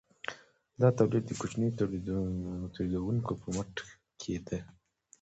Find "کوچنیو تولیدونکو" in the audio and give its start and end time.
1.41-3.31